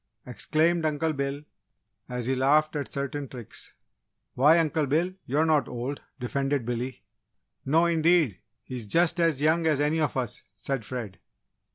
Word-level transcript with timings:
exclaimed 0.25 0.83
Uncle 0.83 1.13
Bill, 1.13 1.43
as 2.09 2.25
he 2.25 2.33
laughed 2.33 2.75
at 2.75 2.91
certain 2.91 3.27
tricks. 3.27 3.75
"Why, 4.33 4.57
Uncle 4.57 4.87
Bill! 4.87 5.13
You're 5.27 5.45
not 5.45 5.67
old," 5.67 6.01
defended 6.19 6.65
Billy. 6.65 7.03
"No 7.65 7.85
indeed, 7.85 8.39
he 8.63 8.77
is 8.77 8.87
just 8.87 9.19
as 9.19 9.43
young 9.43 9.67
as 9.67 9.79
any 9.79 10.01
of 10.01 10.17
us!" 10.17 10.41
said 10.57 10.83
Fred. 10.83 11.19